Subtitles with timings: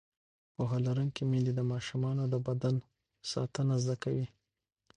[0.53, 2.75] پوهه لرونکې میندې د ماشومانو د بدن
[3.31, 4.27] ساتنه زده کوي.